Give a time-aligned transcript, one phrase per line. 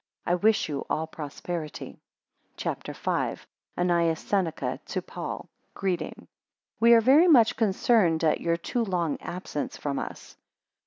[0.25, 1.99] I wish you all prosperity.
[2.57, 3.43] CHAPTER V.
[3.77, 6.27] ANNAEUS SENECA to PAUL Greeting.
[6.79, 10.35] WE are very much concerned at your too long absence from us.